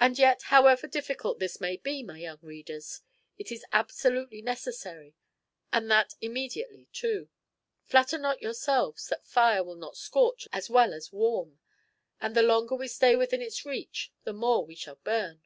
[0.00, 3.00] And yet, however difficult this may be, my young readers,
[3.38, 5.14] it is absolutely necessary,
[5.72, 7.28] and that immediately too:
[7.84, 11.60] flatter not yourselves that fire will not scorch as well as warm,
[12.20, 15.40] and the longer we stay within its reach the more we shall burn.